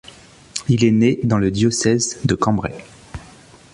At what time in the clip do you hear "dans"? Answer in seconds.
1.23-1.37